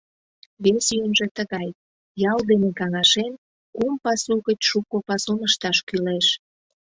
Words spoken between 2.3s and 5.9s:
ял дене каҥашен, кум пасу гыч шуко пасум ышташ